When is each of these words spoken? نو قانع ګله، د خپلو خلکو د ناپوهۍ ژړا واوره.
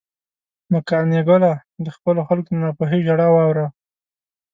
نو 0.69 0.77
قانع 0.89 1.21
ګله، 1.29 1.53
د 1.85 1.85
خپلو 1.95 2.21
خلکو 2.29 2.49
د 2.53 2.57
ناپوهۍ 2.63 2.99
ژړا 3.07 3.27
واوره. 3.31 3.67